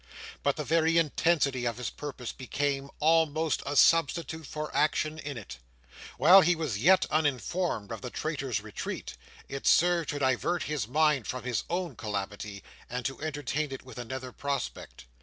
But 0.41 0.55
the 0.55 0.63
very 0.63 0.97
intensity 0.97 1.65
of 1.65 1.77
his 1.77 1.91
purpose 1.91 2.31
became 2.31 2.89
almost 2.99 3.61
a 3.67 3.75
substitute 3.75 4.47
for 4.47 4.75
action 4.75 5.19
in 5.19 5.37
it. 5.37 5.59
While 6.17 6.41
he 6.41 6.55
was 6.55 6.79
yet 6.79 7.05
uninformed 7.11 7.91
of 7.91 8.01
the 8.01 8.09
traitor's 8.09 8.61
retreat, 8.61 9.15
it 9.47 9.67
served 9.67 10.09
to 10.09 10.17
divert 10.17 10.63
his 10.63 10.87
mind 10.87 11.27
from 11.27 11.43
his 11.43 11.65
own 11.69 11.95
calamity, 11.95 12.63
and 12.89 13.05
to 13.05 13.21
entertain 13.21 13.71
it 13.71 13.83
with 13.83 13.99
another 13.99 14.31
prospect. 14.31 15.05